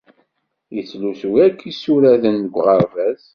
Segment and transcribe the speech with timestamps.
[0.75, 3.21] Nettlusu akk isuraden deg uɣerbaz.